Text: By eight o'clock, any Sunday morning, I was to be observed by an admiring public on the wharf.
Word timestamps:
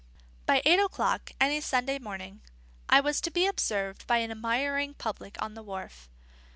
By 0.47 0.63
eight 0.65 0.79
o'clock, 0.79 1.29
any 1.39 1.61
Sunday 1.61 1.99
morning, 1.99 2.41
I 2.89 3.01
was 3.01 3.21
to 3.21 3.29
be 3.29 3.45
observed 3.45 4.07
by 4.07 4.17
an 4.17 4.31
admiring 4.31 4.95
public 4.95 5.39
on 5.39 5.53
the 5.53 5.61
wharf. 5.61 6.09